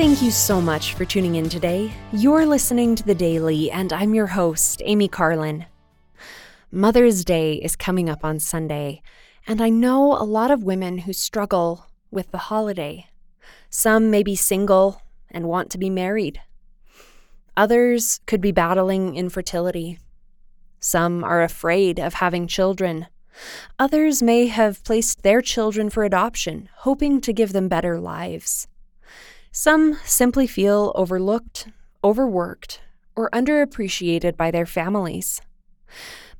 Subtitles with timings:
[0.00, 1.92] Thank you so much for tuning in today.
[2.10, 5.66] You're listening to The Daily, and I'm your host, Amy Carlin.
[6.72, 9.02] Mother's Day is coming up on Sunday,
[9.46, 13.08] and I know a lot of women who struggle with the holiday.
[13.68, 16.40] Some may be single and want to be married.
[17.54, 19.98] Others could be battling infertility.
[20.78, 23.06] Some are afraid of having children.
[23.78, 28.66] Others may have placed their children for adoption, hoping to give them better lives.
[29.52, 31.66] Some simply feel overlooked,
[32.04, 32.80] overworked,
[33.16, 35.42] or underappreciated by their families.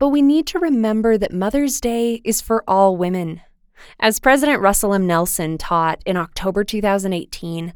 [0.00, 3.42] But we need to remember that Mother's Day is for all women.
[4.00, 5.06] As President Russell M.
[5.06, 7.72] Nelson taught in October 2018,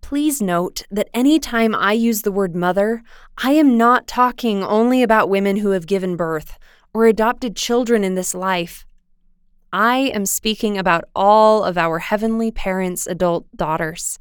[0.00, 3.04] please note that anytime I use the word mother,
[3.38, 6.58] I am not talking only about women who have given birth
[6.92, 8.84] or adopted children in this life.
[9.72, 14.18] I am speaking about all of our heavenly parents' adult daughters.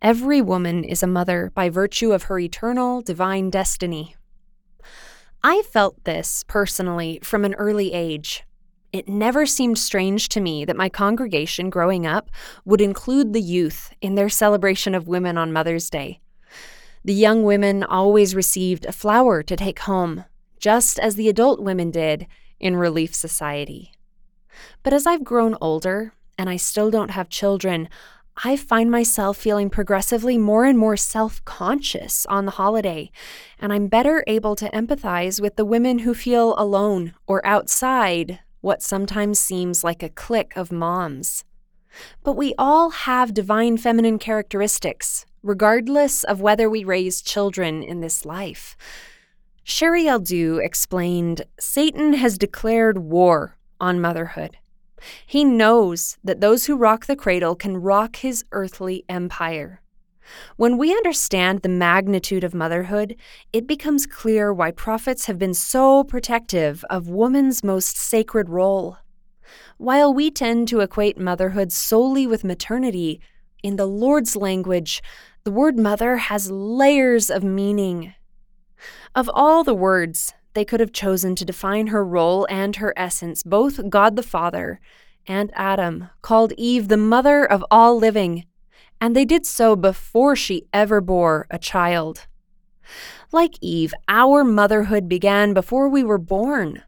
[0.00, 4.14] Every woman is a mother by virtue of her eternal divine destiny.
[5.42, 8.44] I felt this personally from an early age.
[8.92, 12.30] It never seemed strange to me that my congregation growing up
[12.64, 16.20] would include the youth in their celebration of women on Mother's Day.
[17.04, 20.24] The young women always received a flower to take home,
[20.60, 22.26] just as the adult women did
[22.60, 23.92] in Relief Society.
[24.82, 27.88] But as I've grown older and I still don't have children,
[28.44, 33.10] I find myself feeling progressively more and more self conscious on the holiday,
[33.58, 38.80] and I'm better able to empathize with the women who feel alone or outside what
[38.80, 41.44] sometimes seems like a clique of moms.
[42.22, 48.24] But we all have divine feminine characteristics, regardless of whether we raise children in this
[48.24, 48.76] life.
[49.66, 50.20] Sheri L.
[50.20, 54.58] Dew explained Satan has declared war on motherhood.
[55.26, 59.80] He knows that those who rock the cradle can rock his earthly empire.
[60.56, 63.16] When we understand the magnitude of motherhood,
[63.52, 68.98] it becomes clear why prophets have been so protective of woman's most sacred role.
[69.78, 73.20] While we tend to equate motherhood solely with maternity,
[73.62, 75.02] in the Lord's language,
[75.44, 78.14] the word mother has layers of meaning.
[79.14, 83.44] Of all the words they could have chosen to define her role and her essence,
[83.44, 84.80] both God the Father
[85.24, 88.44] and Adam called Eve the mother of all living,
[89.00, 92.26] and they did so before she ever bore a child.
[93.30, 96.82] Like Eve, our motherhood began before we were born.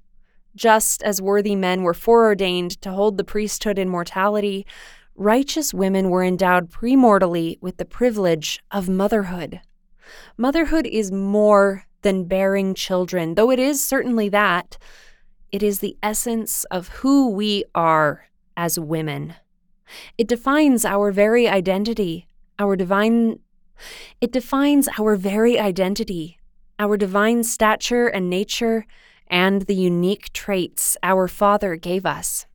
[0.57, 4.67] Just as worthy men were foreordained to hold the priesthood in mortality,
[5.15, 9.61] righteous women were endowed premortally with the privilege of motherhood.
[10.37, 14.79] Motherhood is more than bearing children, though it is certainly that.
[15.53, 19.35] It is the essence of who we are as women.
[20.17, 22.29] It defines our very identity,
[22.59, 23.41] our divine.
[24.21, 26.39] It defines our very identity,
[26.79, 28.87] our divine stature and nature,
[29.27, 32.47] and the unique traits our Father gave us.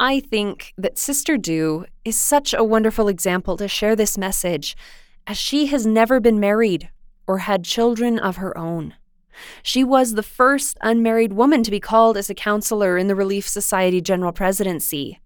[0.00, 4.76] I think that Sister Dew is such a wonderful example to share this message,
[5.26, 6.90] as she has never been married
[7.26, 8.94] or had children of her own.
[9.62, 13.48] She was the first unmarried woman to be called as a counselor in the Relief
[13.48, 15.20] Society General Presidency.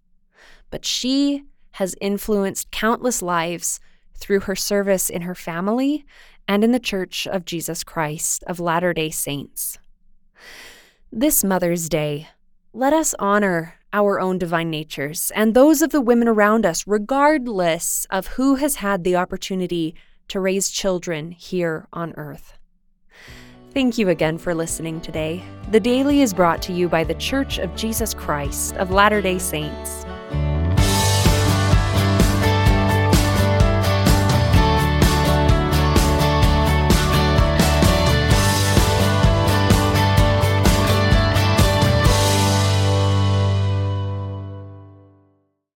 [0.70, 3.80] But she has influenced countless lives
[4.14, 6.04] through her service in her family
[6.46, 9.78] and in the Church of Jesus Christ of Latter day Saints.
[11.12, 12.28] This Mother's Day,
[12.72, 18.06] let us honor our own divine natures and those of the women around us, regardless
[18.10, 19.94] of who has had the opportunity
[20.28, 22.58] to raise children here on earth.
[23.74, 25.42] Thank you again for listening today.
[25.70, 29.38] The Daily is brought to you by The Church of Jesus Christ of Latter day
[29.38, 29.97] Saints.